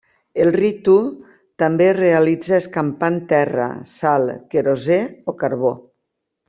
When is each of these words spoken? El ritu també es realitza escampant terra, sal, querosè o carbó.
El 0.43 0.47
ritu 0.53 0.95
també 1.63 1.85
es 1.89 1.93
realitza 1.99 2.57
escampant 2.63 3.21
terra, 3.35 3.71
sal, 3.95 4.29
querosè 4.57 5.01
o 5.35 5.41
carbó. 5.45 5.77